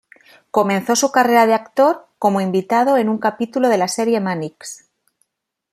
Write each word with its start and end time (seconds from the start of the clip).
Comenzó 0.49 0.95
su 0.95 1.11
carrera 1.11 1.45
de 1.45 1.53
actor 1.53 2.07
como 2.17 2.41
invitado 2.41 2.97
en 2.97 3.07
un 3.07 3.19
capítulo 3.19 3.69
de 3.69 3.77
la 3.77 3.87
serie 3.87 4.19
"Mannix". 4.19 4.89